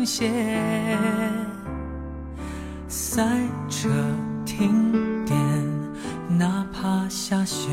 [0.00, 0.30] 高跟鞋，
[2.88, 3.22] 赛
[3.68, 3.88] 车、
[4.46, 5.36] 停电，
[6.38, 7.68] 哪怕下雪。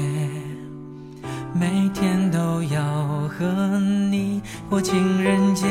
[1.53, 2.83] 每天都要
[3.29, 3.79] 和
[4.11, 5.65] 你过情人节，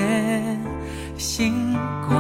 [1.19, 1.75] 星
[2.09, 2.19] 光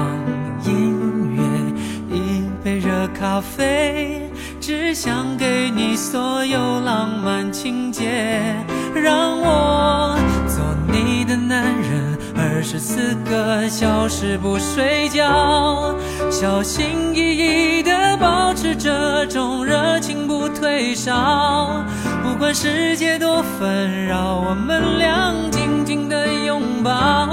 [0.66, 8.54] 音乐，一杯热咖啡，只想给你所有浪漫情节，
[8.94, 12.15] 让我做你的男人，
[12.56, 15.94] 二十四个小时不睡觉，
[16.30, 21.84] 小心翼翼地保持这种热情不退烧。
[22.24, 27.28] 不管世界多纷扰，我们俩紧紧的拥抱，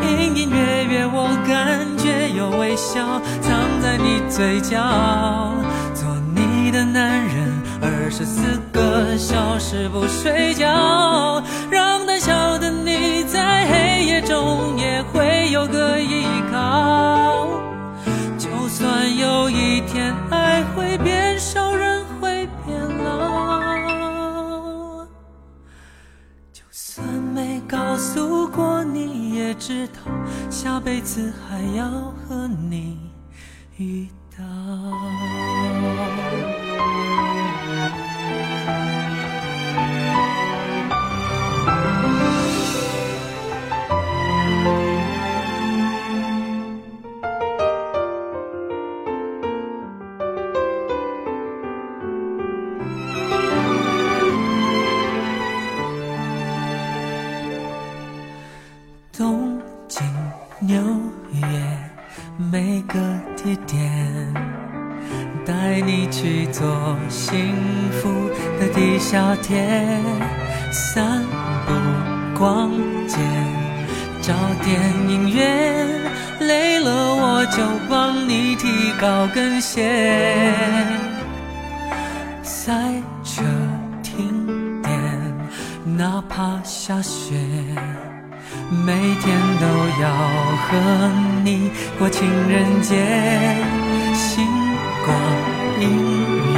[0.00, 4.78] 隐隐约约我感觉有微笑藏在你嘴角。
[5.92, 12.70] 做你的男人，二十四个小时不睡觉，让胆小的
[13.32, 17.48] 在黑夜中也会有个依靠。
[18.36, 25.06] 就算有一天爱会变少，人会变老。
[26.52, 29.94] 就算没告诉过你，也知道
[30.50, 32.98] 下辈子还要和你
[33.78, 34.06] 遇
[77.62, 80.52] 就帮你提高跟鞋，
[82.42, 82.72] 赛
[83.22, 83.44] 车、
[84.02, 84.90] 停电，
[85.96, 87.36] 哪怕下雪。
[88.84, 89.66] 每天都
[90.02, 90.10] 要
[90.66, 90.70] 和
[91.44, 92.96] 你过情人节，
[94.12, 94.44] 星
[95.06, 95.16] 光
[95.78, 95.86] 音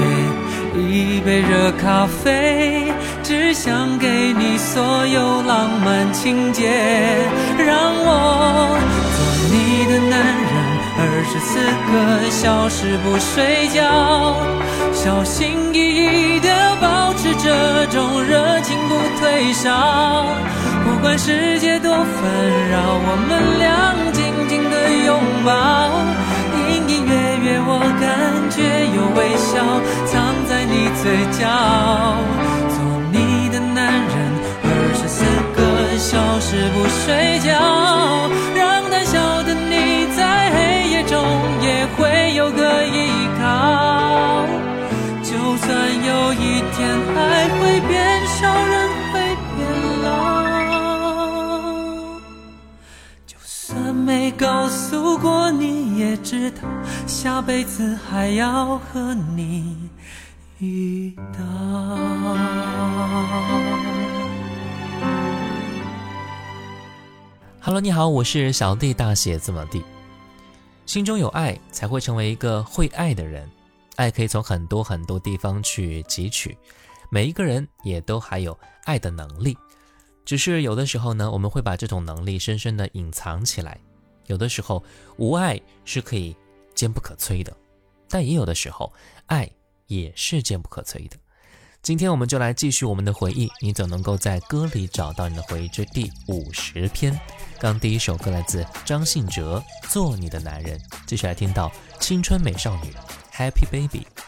[0.01, 2.91] 乐，一杯热咖啡，
[3.23, 6.71] 只想给你所有浪漫情节，
[7.59, 8.79] 让我
[9.17, 9.19] 做
[9.53, 10.34] 你的男，
[11.25, 14.37] 二十四个小时不睡觉，
[14.93, 20.27] 小心翼翼地保持这种热情不退烧。
[20.85, 22.31] 不管世界多纷
[22.71, 24.77] 扰，我们俩紧紧的
[25.07, 25.97] 拥抱，
[26.69, 28.05] 隐隐约约我感
[28.53, 28.61] 觉
[28.93, 29.65] 有微笑
[30.05, 30.13] 藏
[30.47, 31.49] 在你嘴角。
[32.69, 32.77] 做
[33.11, 34.13] 你的男人，
[34.63, 35.25] 二十四
[35.57, 38.29] 个小时不睡觉，
[46.77, 50.11] 天还会变少，人会变老。
[53.25, 56.63] 就算没告诉过你，也知道
[57.07, 59.89] 下辈子还要和你
[60.59, 61.45] 遇到。
[67.61, 69.81] Hello，你好，我是小弟，大写字母 D。
[70.87, 73.49] 心中有爱，才会成为一个会爱的人。
[73.97, 76.57] 爱可以从很多很多地方去汲取，
[77.11, 79.57] 每一个人也都还有爱的能力，
[80.25, 83.79] 只是有的时候呢，我们会把这种能力深深的隐藏起来。
[84.27, 84.83] 有的时候，
[85.17, 86.35] 无爱是可以
[86.75, 87.55] 坚不可摧的，
[88.09, 88.93] 但也有的时候，
[89.27, 89.51] 爱
[89.87, 91.17] 也是坚不可摧的。
[91.83, 97.21] 今天我们就来继续我们的回忆，你总能够在歌里找到你的回忆之第五十篇。
[97.61, 100.79] 刚第一首歌来自张信哲，《做你的男人》。
[101.07, 101.71] 接下来听到
[102.01, 102.91] 青春美少女，
[103.35, 104.24] 《Happy Baby》。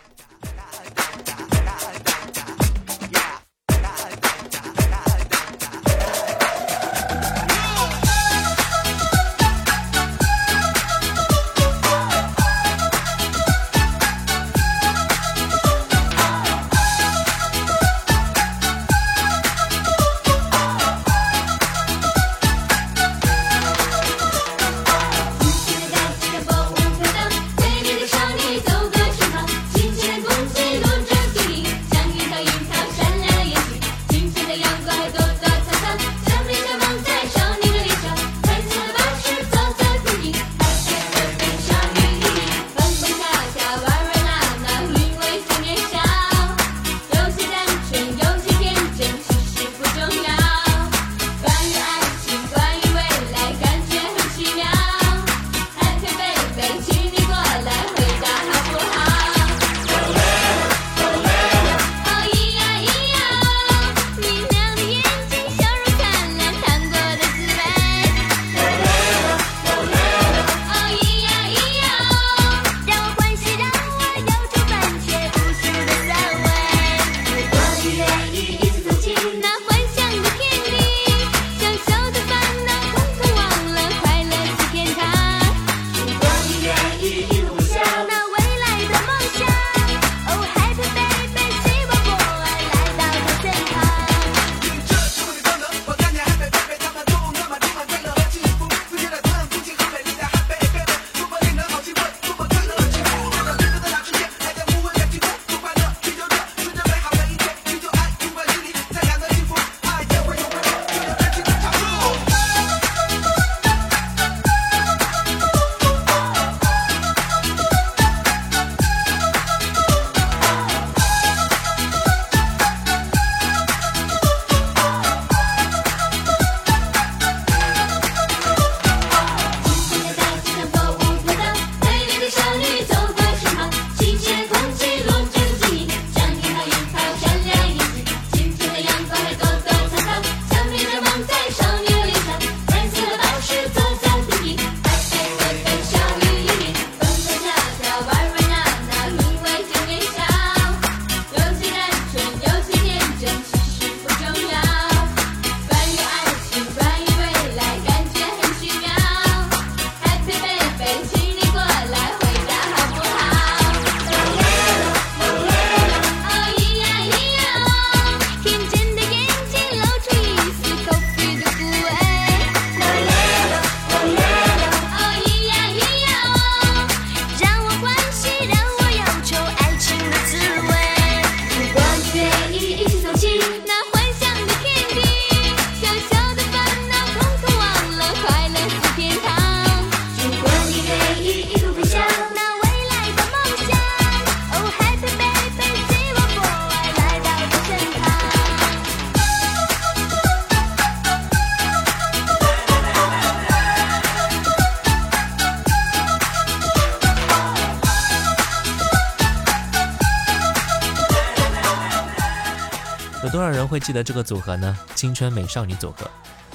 [213.76, 214.74] 会记得这个组合呢？
[214.94, 216.10] 青春美少女组合，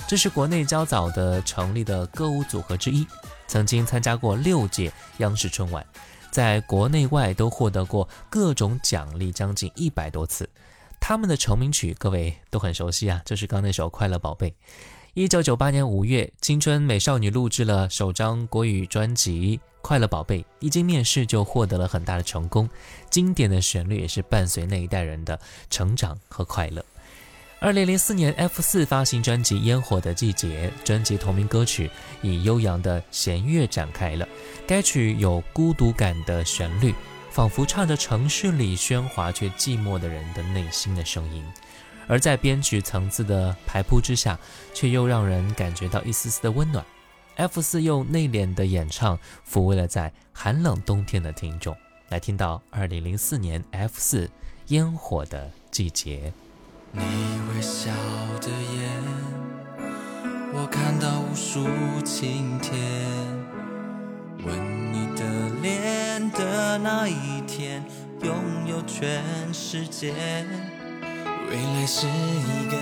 [0.08, 3.06] 这是国内较早的成立的歌舞组合之一，
[3.48, 5.86] 曾经参加过六届央视春晚，
[6.32, 10.50] 在国内外都获得过各种奖励将近一百多次。
[11.00, 14.50] 他们的成名曲各位都很熟悉啊，就是刚那首《快乐宝贝》。
[15.13, 19.60] 一九九八年五月，青春美少女录制了首张国语专辑。
[19.84, 22.68] 快乐宝贝一经面世就获得了很大的成功，
[23.12, 26.84] 经典的旋律也是伴随那一代人的成长和快乐。
[27.63, 31.91] 二零零四年，F 四发行专辑《烟火的季节》，专辑同名歌曲
[32.24, 34.27] 以悠扬的弦乐展开了。
[34.65, 36.91] 该曲有孤独感的旋律，
[37.30, 41.46] 仿佛唱着城市里喧哗却寂寞的人的内心的声音，
[42.08, 44.39] 而在编曲层次的排铺之下，
[44.74, 46.84] 却又让人感觉到一丝丝的温暖。
[47.36, 51.77] F 四用内敛的演唱抚慰了在寒冷冬天的听众。
[52.10, 54.25] 来听到二零零四年 F 四
[54.70, 56.34] 《烟火的季节》。
[56.93, 57.01] 你
[57.53, 57.89] 微笑
[58.41, 58.89] 的眼，
[60.53, 61.65] 我看到无数
[62.03, 62.71] 晴天。
[64.43, 65.24] 吻你的
[65.62, 67.83] 脸的那一天，
[68.24, 68.33] 拥
[68.67, 70.13] 有全世界。
[71.50, 72.75] 未来是一个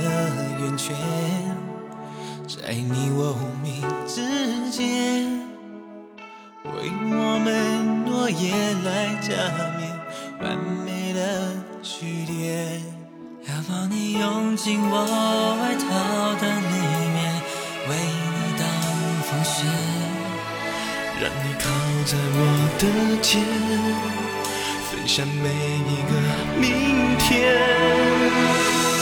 [0.59, 0.95] 圆圈，
[2.47, 5.47] 在你我无名之间，
[6.63, 9.33] 为我们诺言来加
[9.77, 9.91] 冕，
[10.41, 12.98] 完美的句点。
[13.49, 14.93] 要把你拥进我
[15.59, 15.85] 外套
[16.39, 16.75] 的里
[17.15, 17.17] 面，
[17.89, 18.61] 为你挡
[19.25, 19.65] 风雪，
[21.19, 21.65] 让你靠
[22.05, 22.39] 在我
[22.77, 22.83] 的
[23.23, 23.41] 肩，
[24.91, 26.11] 分享每一个
[26.59, 27.27] 明天。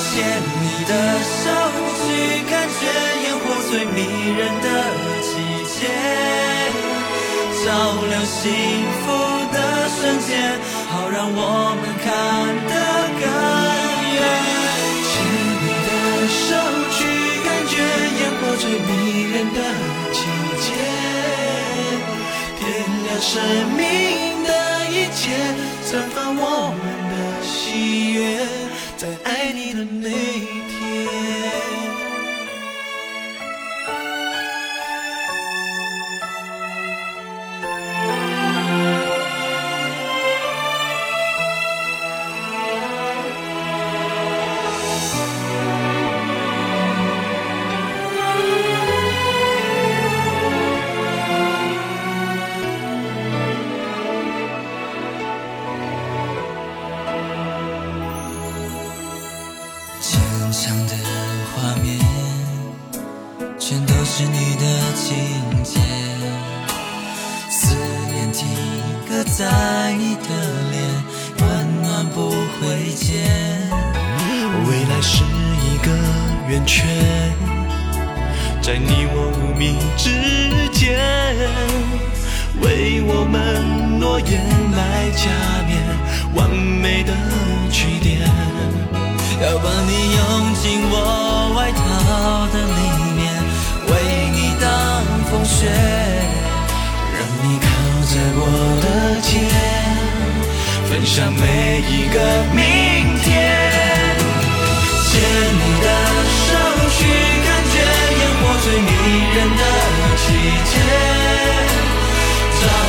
[0.07, 1.43] 牵你的手
[1.99, 2.05] 去
[2.49, 2.81] 感觉
[3.23, 3.97] 烟火最迷
[4.31, 4.67] 人的
[5.21, 5.29] 季
[5.75, 5.77] 节，
[7.65, 7.67] 照
[8.09, 8.39] 亮幸
[9.03, 9.05] 福
[9.51, 9.55] 的
[9.89, 10.31] 瞬间，
[10.89, 12.07] 好让我们看
[12.69, 12.73] 得
[13.19, 13.21] 更
[14.17, 15.13] 牵
[15.61, 15.89] 你的
[16.27, 16.45] 手
[16.95, 16.97] 去
[17.45, 17.73] 感觉
[18.19, 18.89] 烟火最迷
[19.31, 19.59] 人的
[20.13, 20.19] 季
[20.63, 20.67] 节，
[22.59, 22.61] 点
[23.05, 23.31] 亮生
[23.75, 23.79] 命
[24.43, 24.49] 的
[24.91, 25.21] 一切，
[25.85, 26.41] 绽放我
[26.73, 28.17] 们的喜悦。
[28.97, 30.05] 在爱你的每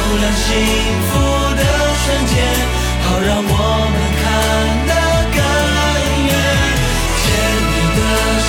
[0.08, 0.48] 照亮幸
[1.10, 1.12] 福
[1.54, 1.62] 的
[2.00, 2.32] 瞬间，
[3.04, 3.52] 好让我
[3.92, 4.24] 们看
[4.88, 4.92] 得
[5.36, 5.38] 更
[6.24, 6.32] 远。
[7.20, 7.22] 牵
[7.68, 8.00] 你的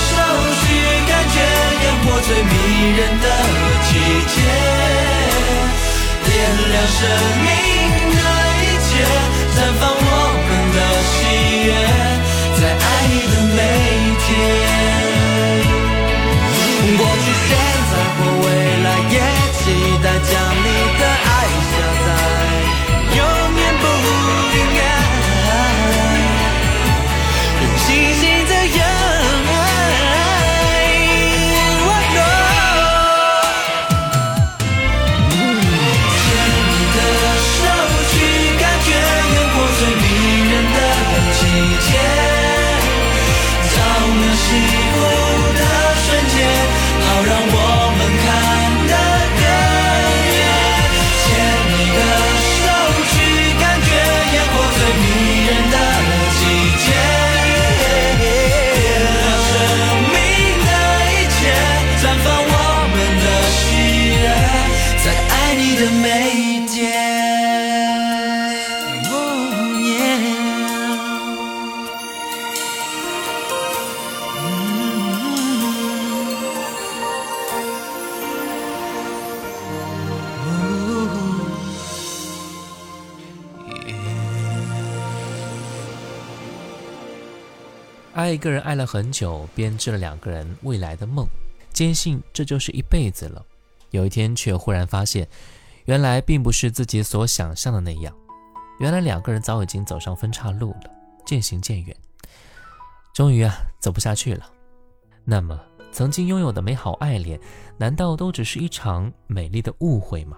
[0.07, 0.09] 手
[0.55, 0.63] 去
[1.03, 1.35] 感觉
[1.83, 2.53] 烟火最迷
[2.95, 3.25] 人的
[3.83, 3.91] 季
[4.31, 4.33] 节。
[6.23, 6.31] 点
[6.71, 6.97] 亮生
[7.43, 7.47] 命
[8.15, 8.17] 的
[8.63, 8.89] 一切，
[9.53, 9.83] 绽放
[88.39, 91.27] 一个人爱了很久，编织了两个人未来的梦，
[91.73, 93.45] 坚信这就是一辈子了。
[93.89, 95.27] 有一天却忽然发现，
[95.83, 98.15] 原来并不是自己所想象的那样。
[98.79, 100.89] 原来两个人早已经走上分岔路了，
[101.25, 101.93] 渐行渐远。
[103.13, 104.49] 终于啊，走不下去了。
[105.25, 105.59] 那么，
[105.91, 107.37] 曾经拥有的美好爱恋，
[107.77, 110.37] 难道都只是一场美丽的误会吗？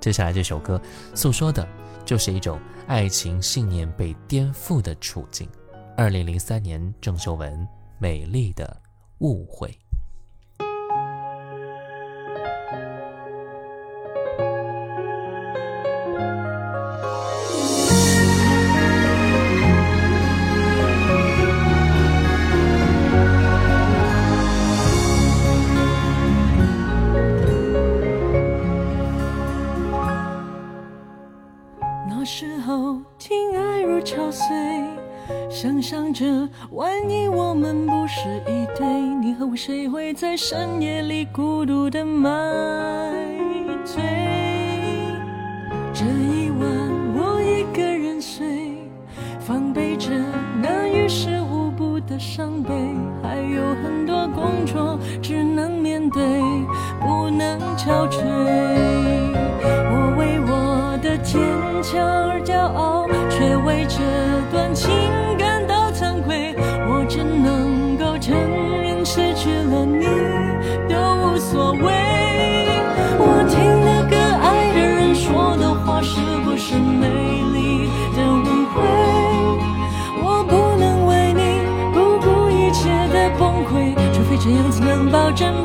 [0.00, 0.80] 接下来这首歌
[1.14, 1.68] 诉说的
[2.06, 5.46] 就是一种爱情信念被颠覆的处境。
[5.98, 7.52] 二零零三年，郑秀文
[7.98, 8.80] 《美丽的
[9.18, 9.66] 误会》。
[36.18, 38.84] 着，万一我们不是一对，
[39.22, 42.28] 你和我谁会在深夜里孤独的买
[43.84, 44.02] 醉？
[45.94, 46.68] 这一晚
[47.14, 48.78] 我一个人睡，
[49.38, 50.10] 防备着
[50.60, 52.74] 那于事无补的伤悲，
[53.22, 56.20] 还有很多工作只能面对，
[57.00, 58.24] 不能憔悴。
[59.62, 61.40] 我为我的坚
[61.80, 62.97] 强而骄傲，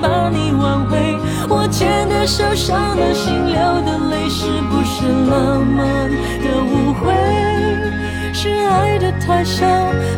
[0.03, 1.17] 把你挽回。
[1.48, 3.55] 我牵的手，伤的心，流
[3.88, 6.10] 的泪，是不是浪漫
[6.43, 7.13] 的误会？
[8.33, 9.65] 是爱的太少，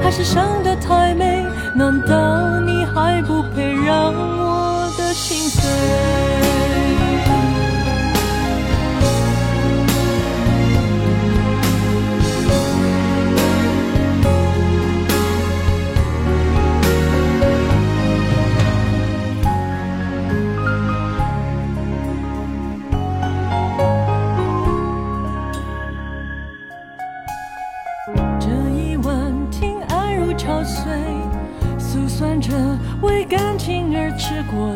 [0.02, 1.46] 还是伤的太美？
[1.76, 4.12] 难道你还不配让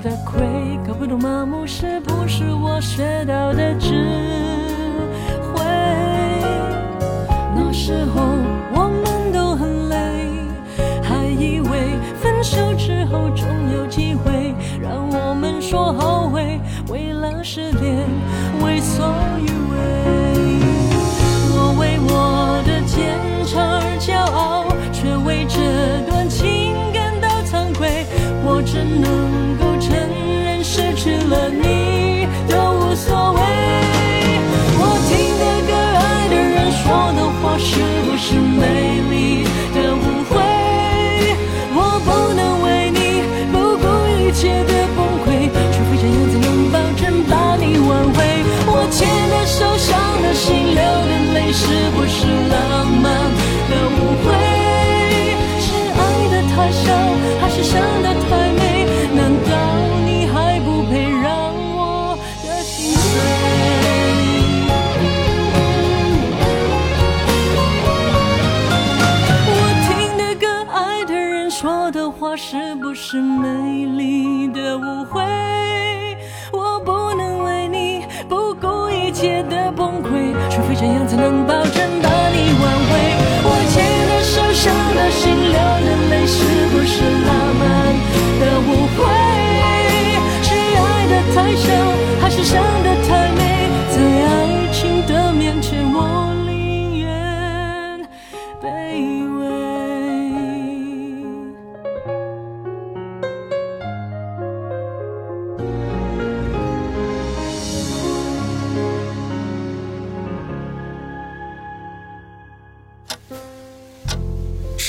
[0.02, 0.40] 的亏，
[0.88, 3.94] 搞不懂麻木是不是我学到的智
[5.54, 5.62] 慧。
[7.54, 8.22] 那时候
[8.72, 9.98] 我们都很累，
[11.04, 18.08] 还以为分手之后总有机会，让我们说后悔，为了失恋
[18.64, 19.06] 为所
[19.42, 19.80] 欲为。
[21.52, 25.60] 我为我的坚强而骄傲，却为这
[26.10, 28.06] 段情感到惭愧。
[28.46, 29.29] 我只能。
[31.10, 31.79] 失了你。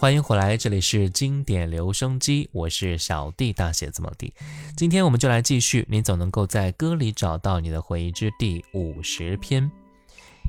[0.00, 4.32] 欢迎回来，这里是经典留声机，我是小弟大写字母 D。
[4.74, 9.70] 今天我们就来继续，你总能够在歌里找到你的回忆之第五十篇。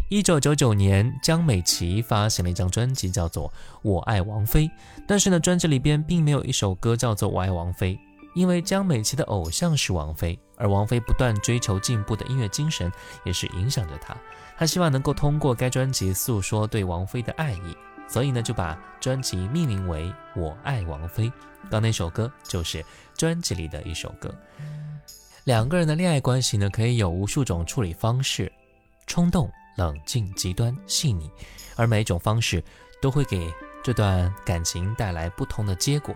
[0.09, 3.49] 一九九九年，江美琪发行了一张专辑，叫做
[3.81, 4.67] 《我爱王菲》，
[5.05, 7.95] 但是呢，专辑里边并没有一首歌叫做《我爱王菲》，
[8.33, 12.89] 因为江美琪的偶像是王菲，而王菲不断追求进步的音乐精神
[13.25, 14.15] 也是影响着她。
[14.57, 17.75] 她希望能够通过该专辑诉说对王菲的爱意。
[18.11, 20.03] 所以呢，就把专辑命名为
[20.35, 21.29] 《我爱王菲》。
[21.69, 22.83] 刚那首歌就是
[23.15, 24.29] 专辑里的一首歌。
[25.45, 28.51] 两个人的恋爱关系呢，可以有无数种处理方式：
[29.07, 31.31] 冲动、冷静、极端、细腻，
[31.77, 32.61] 而每一种方式
[33.01, 33.49] 都会给
[33.81, 36.13] 这段感情带来不同的结果。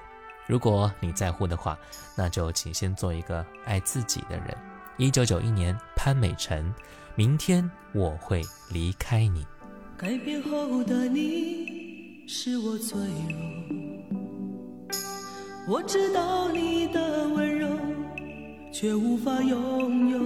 [0.47, 1.79] 如果你在乎的话，
[2.13, 4.57] 那就请先做一个爱自己的人。
[4.97, 6.75] 一九九一年，潘美辰，
[7.15, 9.47] 明天我会离开你。
[9.97, 14.97] 改变后的你使我脆弱，
[15.69, 17.69] 我知道你的温柔，
[18.73, 20.19] 却无法拥有。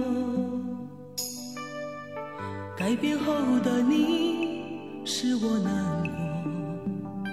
[2.76, 4.64] 改变后的你
[5.04, 7.28] 使我难过，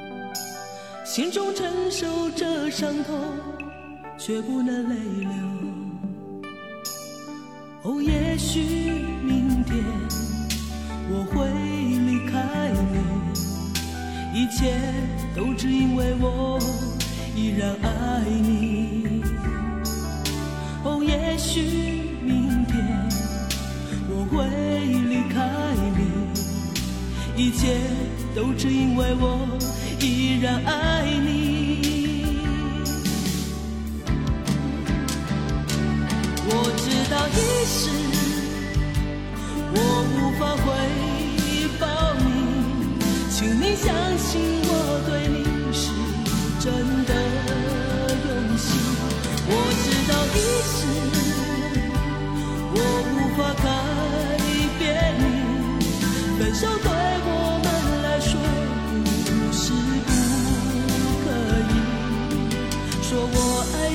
[1.04, 3.20] 心中承受着伤痛，
[4.16, 5.32] 却不能泪流。
[7.82, 8.60] 哦，也许
[9.24, 9.84] 明天
[11.10, 11.57] 我会。
[14.48, 14.80] 一切
[15.36, 16.58] 都只因为我
[17.36, 19.22] 依然爱你。
[20.86, 21.60] 哦，也许
[22.24, 22.78] 明天
[24.10, 24.48] 我会
[25.04, 25.36] 离开
[25.98, 26.00] 你，
[27.36, 27.78] 一切
[28.34, 29.46] 都只因为我
[30.00, 32.40] 依然爱你。
[36.46, 37.90] 我知道一时
[39.76, 39.78] 我
[40.16, 40.97] 无法回。
[56.48, 57.68] 分手对我们
[58.04, 58.40] 来说
[59.26, 59.74] 不是
[60.08, 60.10] 不
[61.26, 61.26] 可
[61.60, 61.76] 以。
[63.04, 63.36] 说我
[63.76, 63.87] 爱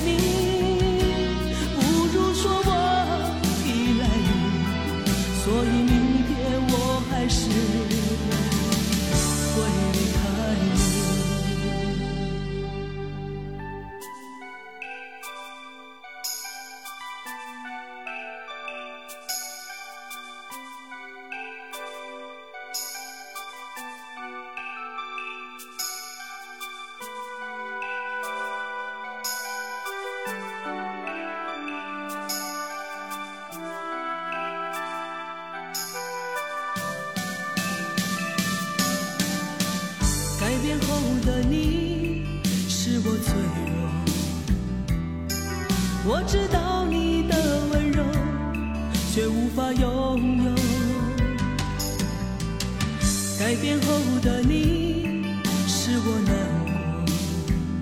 [53.53, 53.87] 改变后
[54.23, 55.37] 的你
[55.69, 56.33] 是我难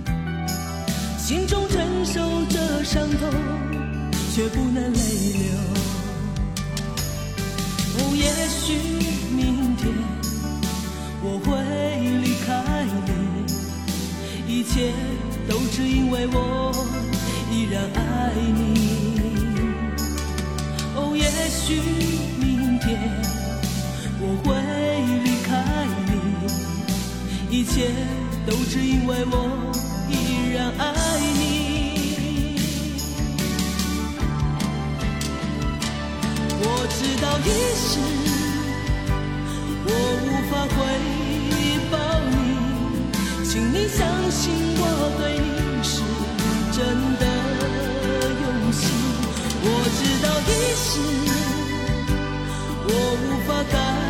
[0.04, 0.10] 过，
[1.16, 3.30] 心中承受着伤痛，
[4.34, 4.98] 却不能泪
[5.38, 5.46] 流。
[7.94, 8.74] 哦，也许
[9.32, 9.94] 明天
[11.22, 11.54] 我会
[12.18, 12.48] 离开
[13.06, 14.92] 你，一切
[15.48, 16.74] 都只因为我
[17.52, 18.58] 依然爱你。
[20.96, 21.80] 哦，也许
[22.44, 22.98] 明天
[24.20, 24.79] 我会。
[25.50, 26.10] 爱你，
[27.50, 27.90] 一切
[28.46, 29.34] 都只因为我
[30.08, 30.12] 依
[30.54, 30.82] 然爱
[31.38, 31.40] 你。
[36.62, 36.64] 我
[36.96, 37.90] 知道一时
[39.86, 39.88] 我
[40.22, 40.78] 无法回
[41.90, 41.94] 报
[42.30, 42.34] 你，
[43.44, 43.98] 请你相
[44.30, 44.40] 信
[44.76, 44.82] 我
[45.18, 45.48] 对你
[45.82, 45.92] 是
[46.72, 46.78] 真
[47.18, 47.24] 的
[48.42, 48.80] 用心。
[49.62, 49.66] 我
[49.98, 50.88] 知道一时
[52.86, 52.88] 我
[53.24, 54.09] 无法改。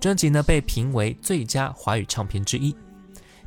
[0.00, 2.74] 专辑呢被评为最佳华语唱片之一。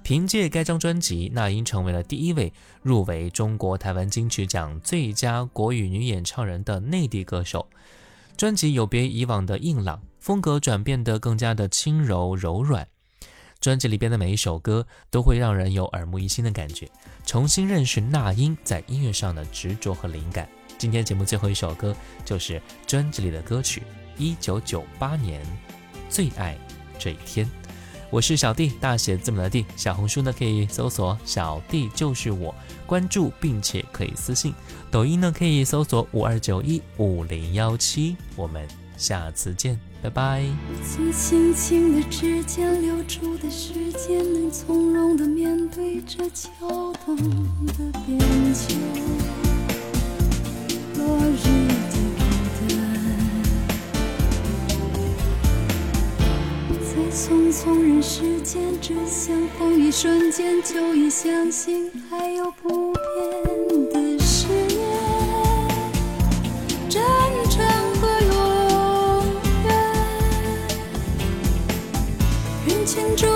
[0.03, 7.67] 凭借该张专辑，那英成为了第一位入围中国台湾金曲奖最佳国语女演唱人的内地歌手。
[8.35, 12.87] 专辑有别以往的硬朗，风格转变得更加的轻柔柔软。
[13.59, 16.89] 专辑里边的每一首歌都会让人有耳目一新的感觉，
[17.23, 20.49] 重新认识那英在音乐上的执着和灵感。
[20.79, 23.83] 今天节目最后一首歌就是专辑里的歌曲，
[24.17, 25.45] 一九九八年
[26.11, 26.55] 《最爱
[26.99, 27.45] 这一天》。
[28.09, 29.65] 我是小弟，大写字母的弟。
[29.77, 32.53] 小红书呢可以搜索“小弟就是我”，
[32.85, 34.53] 关注并且可以私信。
[34.91, 38.17] 抖音呢可以搜索五二九一五零幺七。
[38.35, 40.43] 我们下次见，拜拜。
[40.83, 46.67] 从轻轻的指尖流出的时间，能从容的面对着跳
[47.05, 47.15] 动
[47.67, 48.19] 的边
[48.53, 48.75] 界。
[50.97, 51.70] 落日
[57.21, 64.79] 匆匆人世间，只相逢一瞬间，就已相信还有不变的誓言。
[66.89, 66.99] 真
[67.47, 67.63] 诚
[68.01, 69.23] 和永
[69.65, 69.69] 远，
[72.65, 73.30] 人群中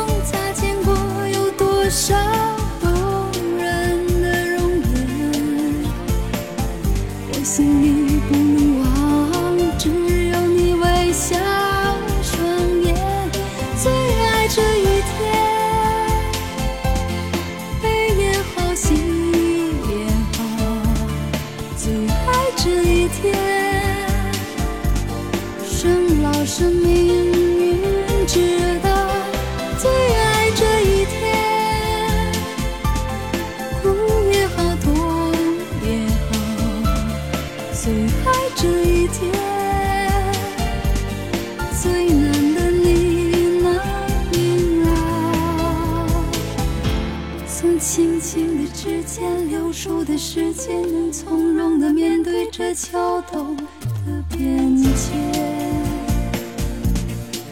[53.43, 54.83] 的边界。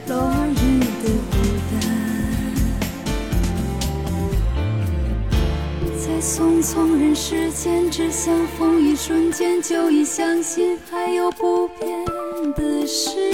[0.07, 0.15] 落
[0.51, 1.33] 日的孤
[1.71, 1.73] 单，
[5.97, 12.05] 在匆匆人世间，只相逢一瞬间，就已相信还有不变
[12.55, 13.33] 的誓言。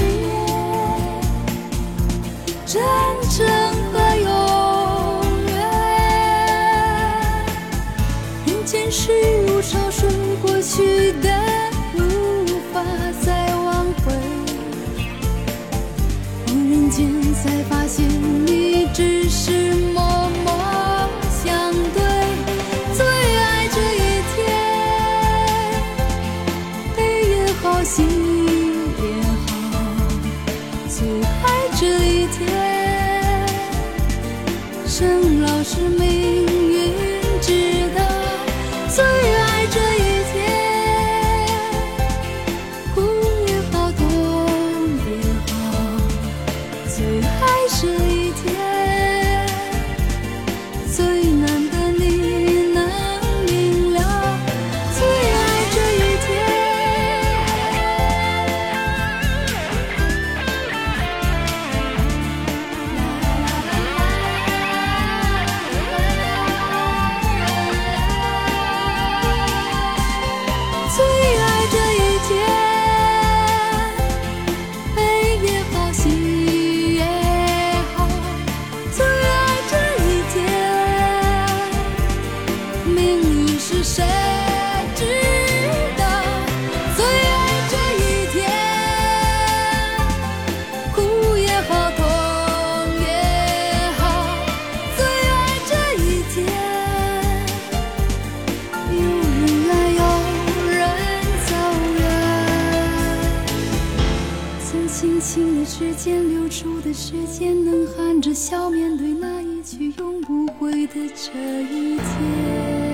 [106.93, 112.88] 时间，能含着笑面对那一句永不悔的这一天。